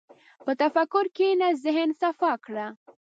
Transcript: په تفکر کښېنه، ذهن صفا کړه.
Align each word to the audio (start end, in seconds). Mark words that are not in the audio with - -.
په 0.45 0.51
تفکر 0.61 1.05
کښېنه، 1.15 1.47
ذهن 1.63 1.89
صفا 2.01 2.33
کړه. 2.45 2.67